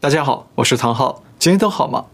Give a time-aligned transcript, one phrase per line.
[0.00, 2.04] 大家好，我是唐浩，今天都好吗？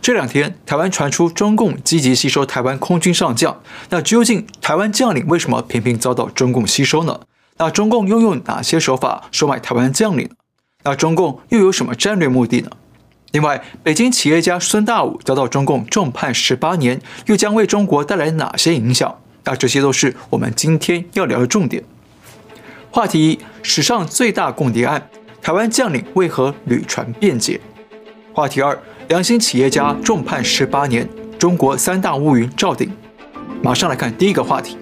[0.00, 7.18] 这两天台湾传出中共积极吸收台湾空军上将，那究竟台湾将领为什么频频遭到中共吸收呢？
[7.56, 10.36] 那中共又用哪些手法收买台湾将领呢？
[10.84, 12.70] 那中共又有什么战略目的呢？
[13.32, 19.18] 另外，北京企业家孙大武遭到中共重判十八年，又将为中国带来哪些影响？
[19.42, 21.82] 那这些都是我们今天要聊的重点。
[22.92, 25.08] 话题一：史上最大共谍案。
[25.42, 27.60] 台湾将领为何屡传辩解？
[28.32, 28.78] 话题二：
[29.08, 32.88] 良心企业家重判十八年，中国三大乌云罩顶。
[33.60, 34.78] 马上来看第一个话题：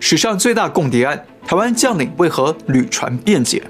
[0.00, 3.62] 史上最大共谍案，台湾将领为何屡传辩解？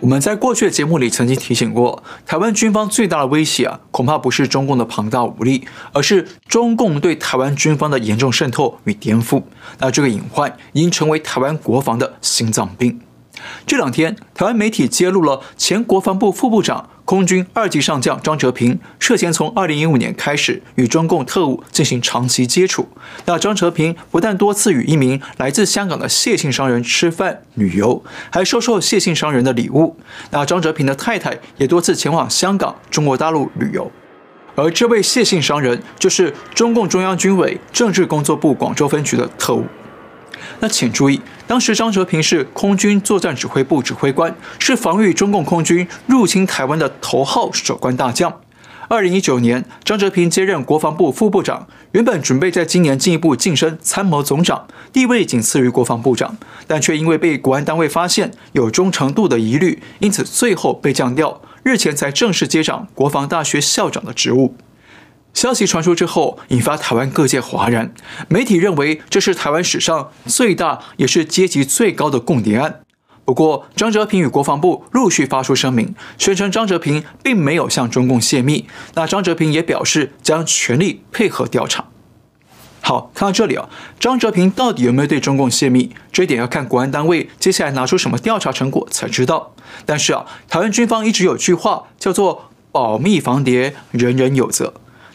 [0.00, 9.44] 我们在过去的节目里曾经提醒过，台湾军方最大的威胁啊，恐怕不是中共的庞大武力，而是中共对台湾军方的严重渗透与颠覆。
[9.78, 13.00] 那这个隐患已经成为台湾国防的心脏病。
[13.66, 22.88] 这两天，台湾媒体揭露了前国防部副部长、空军二级上将张哲平涉嫌从2015年开始与中共特务进行长期接触。
[23.26, 29.96] 那张哲平不但多次与一名来自香港的谢姓商人吃饭、旅游，还收受谢姓商人的礼物。
[30.30, 33.90] 那张哲平的太太也多次前往香港、中国大陆旅游。
[34.56, 39.64] 而这位谢姓商人就是中共中央军委政治工作部广州分局的特务。
[40.60, 48.40] 那请注意，当时张哲平是空军作战指挥部指挥官，是防御中共空军入侵台湾的头号守关大将。
[48.88, 64.54] 二零一九年，张哲平接任国防部副部长，原本准备在今年进一步晋升参谋总长，地位仅次于国防部长，但却因为被国安单位发现有忠诚度的疑虑，因此最后被降调，日前才正式接掌国防大学校长的职务。
[65.34, 67.92] 消息传出之后，引发台湾各界哗然。
[68.28, 72.80] 媒体认为这是台湾史上最大也是阶级最高的共谍案。
[73.24, 78.66] 不过，张哲平与国防部陆续发出声明，宣称张哲平并没有向中共泄密。
[78.94, 81.86] 那张哲平也表示将全力配合调查。
[82.82, 83.68] 好，看到这里啊，
[83.98, 85.90] 张哲平到底有没有对中共泄密？
[86.12, 89.54] 这一点要看国安单位接下来拿出什么调查成果才知道。
[89.86, 94.74] 但是啊，台湾军方一直有句话叫做“保密防谍，人人有责”。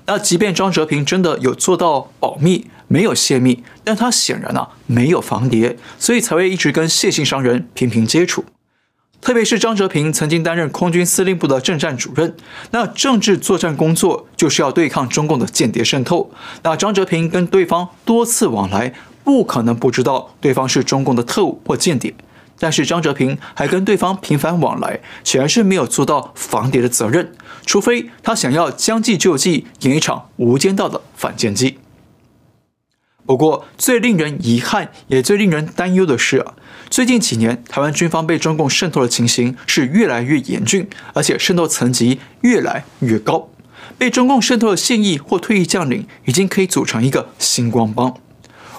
[0.10, 8.44] 那即便张哲平真的有做到保密，没有泄密，但他显然啊没有防谍，所以才会一直跟谢姓商人频频接触。
[9.22, 12.36] 特别是张哲平曾经担任空军司令部的政战主任，
[12.72, 16.32] 那政治作战工作就是要对抗中共的间谍渗透。
[16.64, 18.92] 那张哲平跟对方多次往来，
[19.24, 22.16] 不可能不知道对方是中共的特务或间谍。
[22.60, 27.32] 但是张哲平还跟对方频繁往来，显然是没有做到防谍的责任，
[27.66, 31.80] 除非他想要将计就计，演一场无间道的反间计。
[33.26, 36.56] 不过，最令人遗憾也最令人担忧的是啊，
[36.90, 43.50] 最近几年台湾军方被中共渗透的情形是越来越严峻，而且渗透层级越来越高。
[43.98, 48.16] 被中共渗透的现役或退役将领已经可以组成一个星光帮。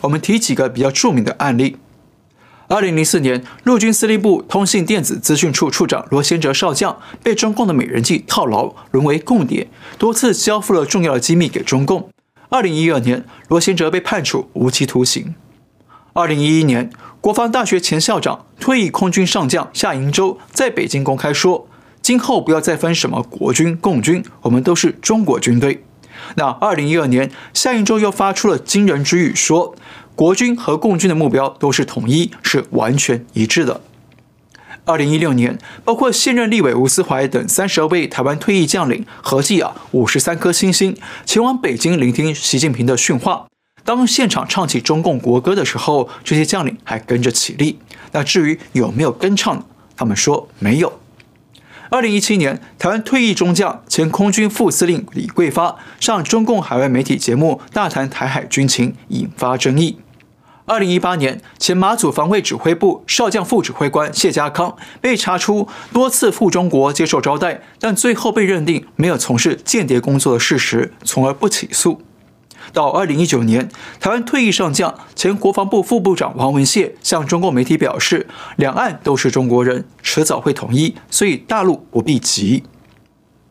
[0.00, 1.76] 我们提几个比较著名的案例。
[2.70, 12.08] 二零零四年，陆军司令部通信电子资讯处处长罗先哲少将被中共的美人计套牢，沦为共谍，多次交付了重要的机密给中共。
[12.48, 15.34] 二零一二年，罗先哲被判处无期徒刑。
[16.12, 21.66] 二零一一年，国防大学前校长、退役空军上将夏营洲在北京公开说
[22.00, 25.82] ：“今后不要再分什么国军、共军，我们都是中国军队。”
[26.36, 29.74] 那二零一二年，夏营洲又发出了惊人之语，说。
[30.20, 33.80] 国军和共军的目标都是统一，是完全一致的。
[34.84, 40.94] 二零一六年，包括现任立委吴思怀等三十二位台湾退役将领，合计啊五十三颗星星，
[41.24, 43.46] 前往北京聆听习近平的训话。
[43.82, 47.78] 当现场唱起中共国歌的时候，这些将领还跟着起立。
[48.12, 49.64] 那至于有没有跟唱，
[49.96, 51.00] 他们说没有。
[51.88, 59.96] 二零一七年，台湾退役中将、前空军副司令李桂发上中共海外媒体节目大谈台海军情，引发争议。
[60.70, 72.02] 二零一八年，前马祖防卫指挥部少将副指挥官谢家康被查出多次赴中国接受招待，但最后被认定没有从事间谍工作的事实，从而不起诉。
[72.72, 73.68] 到二零一九年，
[73.98, 82.62] 台湾退役上将、前国防部副部长王文谢向中共媒体表示，两岸都是中国人，迟早会统一，所以大陆不必急。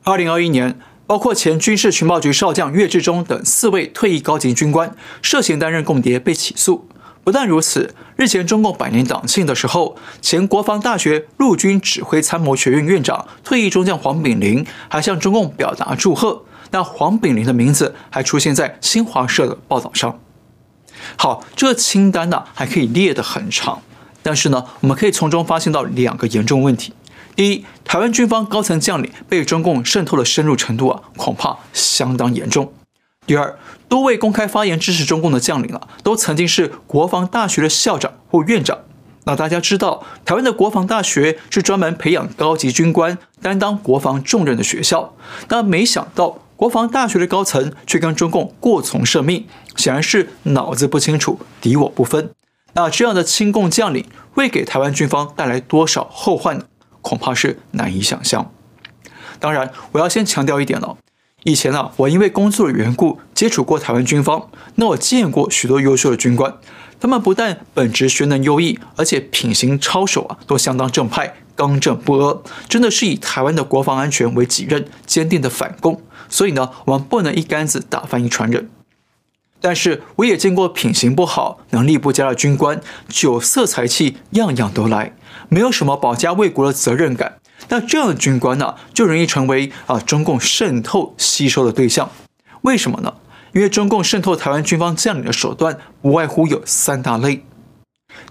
[0.04, 6.88] 二零二一年，包括前军事情报局少将岳志忠等四位退役高级军官涉嫌担任共谍被起诉。
[7.24, 16.44] 不但如此，日前中共百年党庆的时候，前国防大学陆军指挥参谋学院院长、退役中将黄炳麟还向中共表达祝贺。
[16.72, 20.20] 那黄炳麟的名字还出现在新华社的报道上。
[21.18, 23.82] 好，这个清单呢还可以列得很长，
[24.24, 26.94] 但是呢，我们可以从中发现到两个严重问题。
[27.36, 32.74] 第一，台湾军方高层将领被中共渗透的深入程度啊，恐怕相当严重。
[33.30, 38.80] 第二，多位公开发言支持中共的将领啊，都曾经是国防大学的校长或院长。
[39.26, 45.14] 那大家知道，台湾的国防大学是专门培养高级军官、担当国防重任的学校。
[45.50, 52.32] 那没想到，国防大学的高层却跟中共过从甚密，显然是脑子不清楚，敌我不分。
[52.74, 56.66] 那这样的亲共将领会给台湾军方带来多少后患呢？
[57.04, 58.52] 恐怕是难以想象。
[59.40, 60.98] 当然，我要先强调一点了。
[61.44, 66.54] 以前啊，我因为工作的缘故接触过台湾军方，那我见过许多优秀的军官，
[67.00, 76.02] 他们不但本职学能优异，而且品行操守啊都相当正派、刚正不阿，真的是以台湾的国防安全为己任，坚定的反共。
[76.28, 78.70] 所以呢，我们不能一竿子打翻一船人。
[79.62, 85.14] 但是我也见过品行不好、能力不佳的军官，酒色财气样样都来，
[85.48, 87.40] 没有什么保家卫国的责任感。
[87.68, 92.10] 那这样的军官呢、就容易成为啊中共渗透吸收的对象。
[92.62, 93.14] 为什么呢？
[93.54, 97.44] 因为中共渗透台湾军方将领的手段，无外乎有三大类。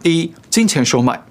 [0.03, 1.23] 第一，金钱收买。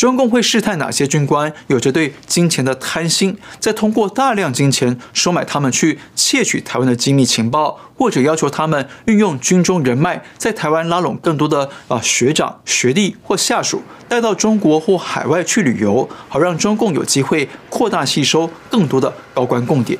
[0.00, 19.98] 中共会试探哪些军官有着对金钱的贪心，再通过大量金钱收买他们去窃取台湾的机密情报，或者要求他们运用军中人脉，在台湾拉拢更多的啊学长、学弟或下属，带到中国或海外去旅游，好让中共有机会扩大吸收更多的高官贡点。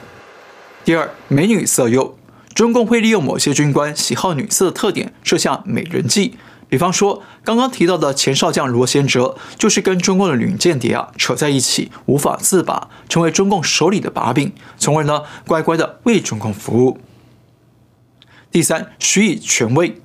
[0.82, 2.16] 第二，美女色诱，
[2.54, 6.38] 中共会利用某些军官喜好女色的特点，设下美人计。
[6.70, 16.98] 比方说，刚刚提到的前少将罗贤哲，就是跟中共的女间谍啊扯在一起，无法自拔，成为中共手里的把柄，从而呢乖乖的为中共服务。
[18.52, 20.00] 第三，许以权威，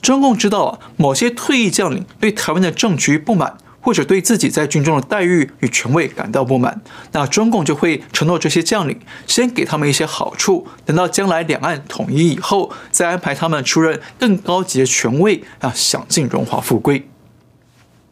[0.00, 3.58] 中共知道啊，某些退役将领对台湾的政局不满。
[3.88, 6.78] 或者对自己在军中的待遇与权位感到不满，
[7.12, 17.08] 那中共就会承诺这些将领，先给他们一些好处，等到将来两岸统一以后，再安排他们出任更高级的权位，啊，享尽荣华富贵。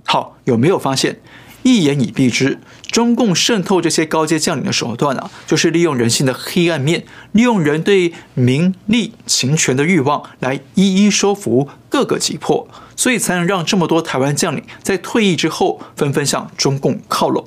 [0.07, 1.21] 好，有没有发现？
[1.63, 2.59] 一言以蔽之，
[2.91, 17.47] 中共渗透这些高阶将领的手段啊，就是利用人性的黑暗面，利用人对名利情权的欲望，来一一收服，各个击破，所以才能让这么多台湾将领在退役之后纷纷向中共靠拢。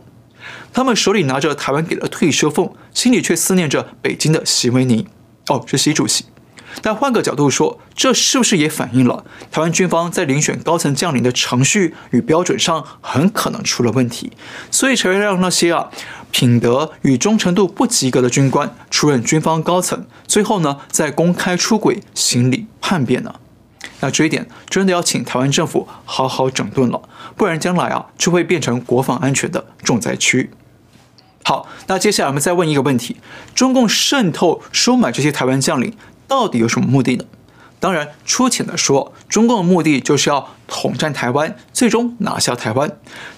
[0.72, 5.08] 他们手里拿着台湾给的退休俸，心里却思念着北京的习维尼。
[5.48, 6.26] 哦，是习主席。
[6.84, 14.32] 但换个角度说，这是不是也反映了台湾军方在遴选高层将领的程序与标准上很可能出了问题，
[14.70, 15.90] 所以才会让那些啊
[16.30, 23.34] 品德与忠诚度不及格的军官出任军方高层，最后呢再公开出轨，心理叛变呢？
[24.02, 27.02] 那这一点真的要请台湾政府好好整顿了，
[27.36, 30.52] 不然将来啊就会变成国防安全的重灾区。
[31.44, 33.18] 好，那接下来我们再问一个问题：
[33.56, 35.94] 中共渗透收买这些台湾将领。
[36.28, 37.26] 到底有什么目的呢？
[37.80, 42.92] 当然，粗浅的说，中共的目的就是要统战台湾，最终拿下台湾。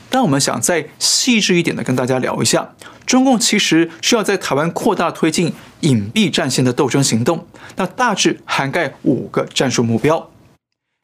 [0.10, 2.72] 但我们想再细致一点的跟大家聊一下，
[3.06, 7.48] 中共其实是要在台湾扩大推进隐蔽战线的斗争行动，
[7.78, 10.31] 那大致涵盖五个战术目标：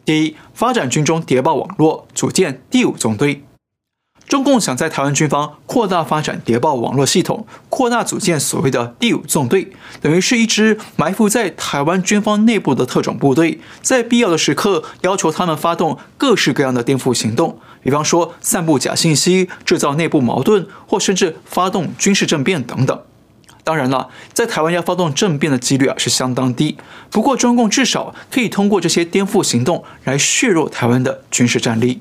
[0.08, 3.44] 第一，发展军中谍报网络，组建第五纵队。
[4.26, 23.02] 中共想在台湾军方扩大发展谍报网络系统，扩大组建所谓的第五纵队，等于是一支埋伏在台湾军方内部的特种部队，在必要的时刻要求他们发动各式各样的颠覆行动，比方说散布假信息、制造内部矛盾，或甚至发动军事政变等等。
[23.68, 26.78] 当然了，在台湾要发动政变的几率啊是相当低，
[27.12, 32.00] 不过中共至少可以通过这些颠覆行动来削弱台湾的军事战力。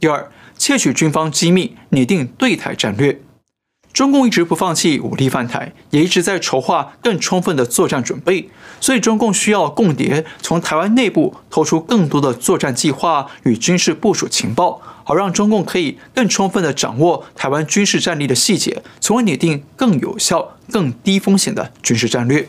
[0.00, 3.20] 第二，窃取军方机密，拟定对台战略。
[3.92, 8.48] 中共一直不放弃武力犯台，也一直在筹划更充分的作战准备。
[8.80, 22.48] 所以，中共需要共谍从台湾内部偷出更多的作战计划与军事部署情报，好让中共可以更充分地掌握台湾军事战力的细节，从而拟定更有效、更低风险的军事战略。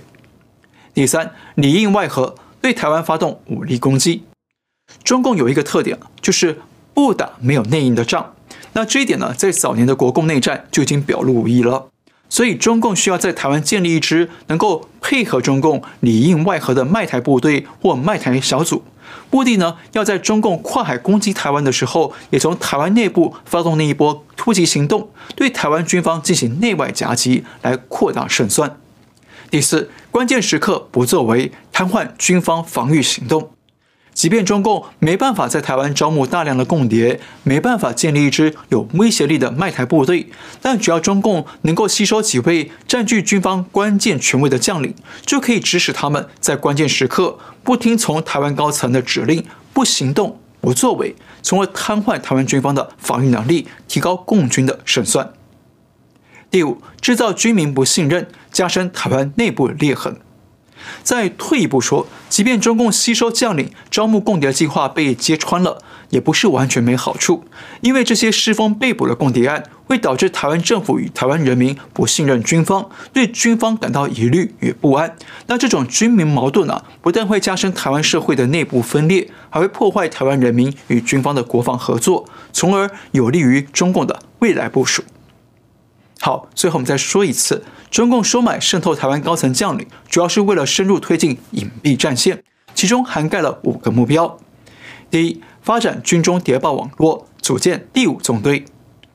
[0.94, 4.24] 第三，里应外合，对台湾发动武力攻击。
[5.04, 6.62] 中共有一个特点，就是。
[6.94, 8.34] 不打没有内应的仗，
[8.74, 11.90] 那这一点呢，在早年的国共内战就已经表露无遗了。
[12.30, 18.84] 所以，中共需要在台湾建立一支能够配合中共里应外合的卖台部队或卖台小组，
[19.30, 28.78] 目的呢，要在中共跨海攻击台湾的时候，也从台湾内部发动那一波突击行动，对台湾军方进行内外夹击，来扩大胜算。
[29.50, 33.52] 第四，关键时刻不作为，瘫痪军方防御行动。
[34.22, 40.28] 即便中共没办法在台湾招募大量的共谍，没办法建立一支有威胁力的卖台部队，
[40.62, 44.94] 但只要中共能够吸收几位占据军方关键权位的将领，
[45.26, 55.34] 就可以指使他们在关键时刻不听从台湾高层的指令，不行动、不作为，从而瘫痪台湾军方的防御能力，提高共军的胜算。
[56.52, 60.18] 第五，制造军民不信任，加深台湾内部裂痕。
[61.04, 67.44] 再退一步说，即便中共吸收将领、招募共谍计划被揭穿了，也不是完全没好处。
[67.82, 75.16] 因为这些失风被捕的共谍案，会导致台湾政府与台湾人民不信任军方，对军方感到疑虑与不安。
[75.48, 85.04] 那这种军民矛盾啊，不但会加深台湾社会的内部分裂，还会破坏台湾人民与军方的国防合作，从而有利于中共的未来部署。
[86.24, 92.44] 好，最后我们再说一次，中共收买渗透台湾高层将领，主要是为了深入推进隐蔽战线，
[92.76, 94.38] 其中涵盖了五个目标：
[95.10, 98.66] 第一，发展军中谍报网络，组建第五纵队；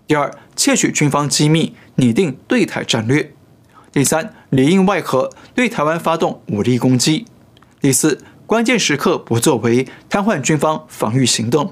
[0.08, 3.30] 第二，窃取军方机密，拟定对台战略；
[3.92, 7.24] 第三，里应外合，对台湾发动武力攻击；
[7.80, 11.68] 第四，关键时刻不作为，瘫痪军方防御行动；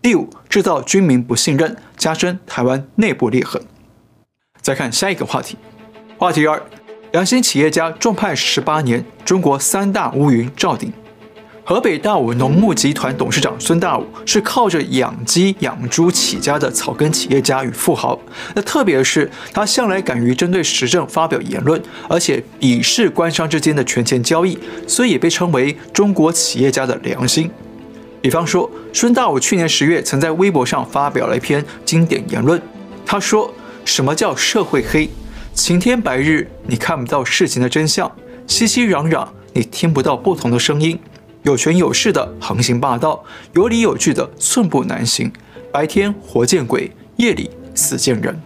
[0.00, 3.60] 第五，制造军民不信任，加深台湾内部裂痕。
[4.60, 5.56] 再看下一个话题，
[6.18, 6.62] 话题二：
[7.12, 10.92] 良心企业家重判十八年，中国三大乌云罩顶。
[11.64, 18.18] 河北大武农牧集团董事长孙大武是靠着养鸡养猪起家的草根企业家与富豪。
[18.54, 27.50] 那特别是，他向来敢于针对时政发表言论，而且鄙视官商之间的权钱交易，所以也被称为中国企业家的良心。
[28.22, 32.60] 比方说，孙大武去年十月曾在微博上发表了一篇经典言论，
[33.04, 33.54] 他说。
[33.88, 35.08] 什么叫社会黑？
[35.54, 38.06] 晴天白日，你看不到事情的真相；
[38.46, 41.00] 熙熙攘攘，你听不到不同的声音。
[41.42, 45.32] 有权有势的横行霸道，有理有据的寸步难行。
[45.72, 48.38] 白天活见鬼，夜里死见人。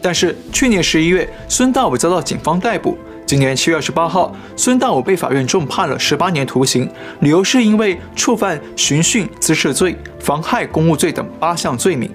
[0.00, 2.96] 但是去年十一月，孙大武遭到警方逮捕。
[3.26, 6.88] 今年七月二十八号，孙大武被法院重判了十八年徒刑，
[7.20, 12.08] 理由是因为触犯寻衅滋事罪、妨害公务罪等八项罪名。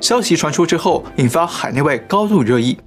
[0.00, 2.78] 消息传出之后，引发海内外高度热议。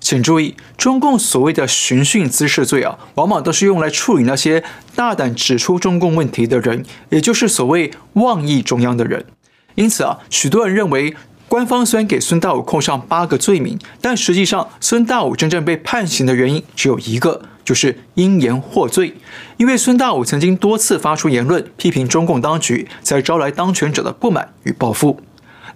[0.00, 4.62] 请注意，中共所谓的寻衅滋事罪啊，往往都是用来处理那些
[4.94, 9.26] 大胆指出中共问题的人，也就是所谓妄议中央的人。
[9.74, 11.16] 因此啊，许多人认为，
[11.48, 19.14] 官方虽然给孙大武扣上八个罪名，但实际上孙大武真正被判刑的原因只有一个，就是因言获罪。
[19.56, 25.20] 因为孙大武曾经多次发出言论，批评中共当局，才招来当权者的不满与报复。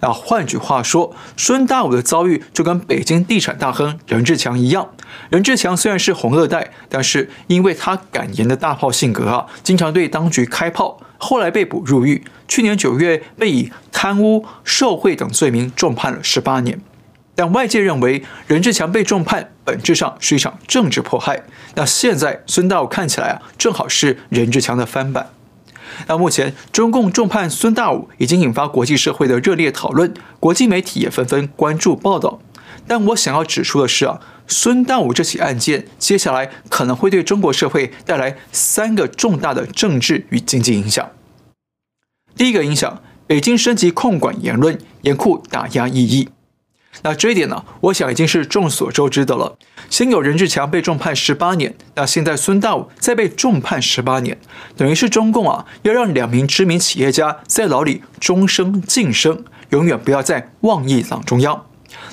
[0.03, 4.89] 那换句话说，孙大武的遭遇就跟北京地产大亨任志强一样。
[5.29, 12.25] 任志强虽然是红二代，但是因为他敢言的大炮性格啊，经常对当局开炮，后来被捕入狱。
[12.49, 16.81] 去年九月被以贪污、受贿等罪名重判了十八年。
[17.33, 21.43] 但外界认为任志强被重判，本质上是一场政治迫害。
[21.75, 25.29] 那现在孙大武看起来啊，正好是任志强的翻版。
[26.07, 32.39] 那目前中共重判孙大武已经引发国际社会的热烈讨论，国际媒体也纷纷关注报道。
[32.85, 41.11] 但我想要指出的是啊，孙大武这起案件接下来可能会对中国社会带来三个重大的政治与经济影响。
[42.35, 46.29] 第一个影响，北京升级控管言论，严酷打压异议。
[47.01, 49.57] 那这一点呢，我想已经是众所周知的了。
[49.89, 54.37] 先有任志强被重判十八年，那现在孙大武再被重判十八年，
[54.77, 61.65] 等于是中共啊要让两名知名企业家在牢里终生晋升，永远不要再妄议党中央。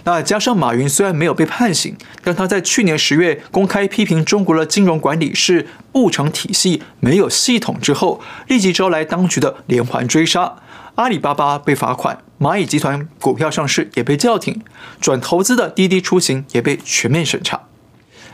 [0.04, 10.56] 那加上马云虽然没有被判刑，但他在去年十月公开批评中国的金融管理是不成体系、没有系统之后，立即招来当局的连环追杀。
[11.00, 14.60] 阿里巴巴被罚款，蚂蚁集团股票上市也被叫停，
[15.00, 17.62] 转投资的滴滴出行也被全面审查。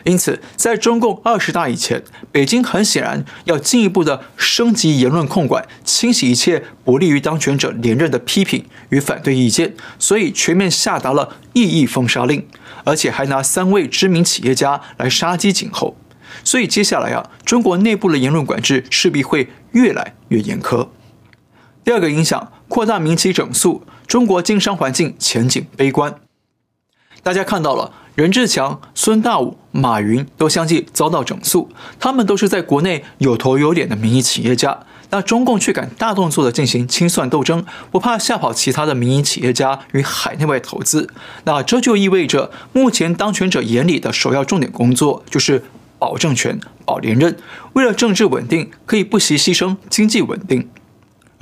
[0.03, 12.45] 因此，在中共二十大以前，北京很显然要进一步的升级言论控管，清洗一切不利于当权者连任的批评与反对意见，所以全面下达了异议封杀令，
[12.83, 15.97] 而且还拿三位知名企业家来杀鸡儆猴。
[16.43, 20.89] 所以接下来啊，中国内部的言论管制势必会越来越严苛。
[21.87, 26.17] 第二个影响，扩大民企整肃，中国经商环境前景悲观。
[27.23, 34.81] 大家看到了，任志强、孙大武、马云都相继遭到整肃，他们都是在国内有头有脸的民营企业家。
[35.11, 41.09] 那中共却敢大动作的进行清算斗争，不怕吓跑其他的民营企业家与海内外投资。
[41.45, 45.63] 那这就意味着，目前当权者眼里的首要重点工作就是
[46.01, 47.37] 保政权、保连任，
[47.75, 50.69] 为了政治稳定，可以不惜牺牲经济稳定。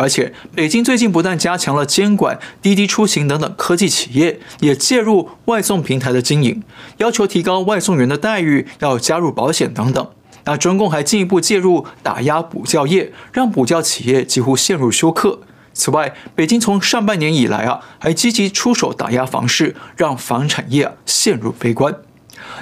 [0.05, 6.63] 而且，北京最近不但加强了监管滴滴出行等等科技企业，也介入外送平台的经营，
[6.99, 10.07] 要求提高外送员的待遇，要加入保险等等。
[10.45, 15.41] 那中共还进一步介入打压补教业，让补教企业几乎陷入休克。
[15.73, 21.97] 此外，北京从上半年以来啊，还积极出手打压房市，让房产业啊陷入悲观。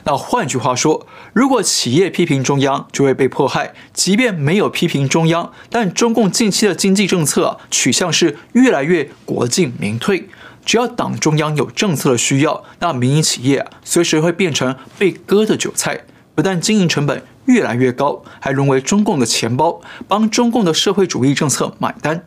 [0.05, 10.29] 那换句话说，如果企业批评中央，就会被迫害；即便没有批评中央，但中共近期的经济政策啊，取向是越来越国进民退。
[10.65, 16.03] 只要党中央有政策的需要，那民营企业啊，随时会变成被割的韭菜。
[16.35, 22.25] 不但经营成本越来越高，还沦为中共的钱包，帮中共的社会主义政策买单。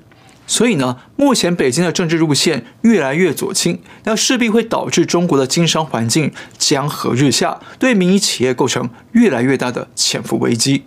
[0.47, 10.83] 所以呢，目前北京的政治路线越来越左倾，那势必会导致中国的经商环境江河日下，对民营企业构成越来越大的潜伏危机。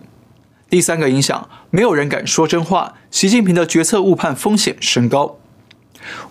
[0.69, 5.37] 第三个影响，没有人敢说真话，习近平的决策误判风险升高。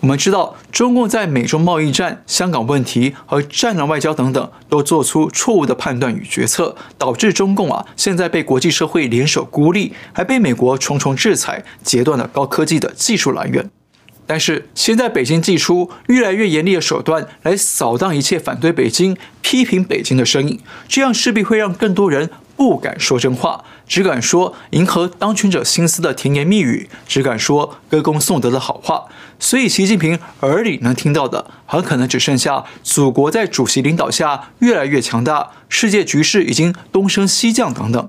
[0.01, 13.71] 我们知道，中共在美中贸易战、香港问题和战狼外交等等，都做出错误的判断与决策，导致中共啊现在被国际社会联手孤立，还被美国重重制裁，截断了高科技的技术来源。
[14.27, 22.31] 但是现在北京祭出越来越严厉的手段来扫荡一切反对北京、批评北京的声音，这样势必会让更多人。
[22.55, 29.07] 不敢说真话，只敢说迎合当权者心思的甜言蜜语，只敢说歌功颂德的好话。
[29.41, 38.09] 所以，习近平耳里能听到的，很可能只剩下祖国在主席领导下越来越强大，世界局势已经东升西降等等。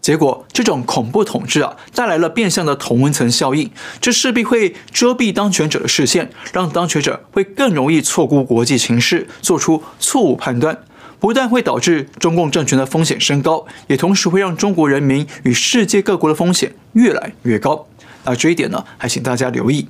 [0.00, 3.70] 结果，这种恐怖统治啊，带来了变相的同温层效应，
[4.00, 10.78] 这势必会遮蔽当权者的视线，让当权者会更容易错估国际情势，做出错误判断。
[11.20, 17.86] 不但会导致中共政权的风险升高，也同时会让中国人民与世界各国的风险越来越高。
[18.24, 19.88] 那这一点呢，还请大家留意。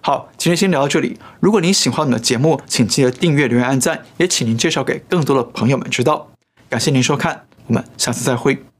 [0.00, 1.18] 好，今天先聊到这里。
[1.40, 6.28] 如果您喜欢我们的节目，请记得订阅、留言、按赞，也请您介绍给更多的朋友们知道。
[6.68, 8.71] 感谢您收看，我们下次再会。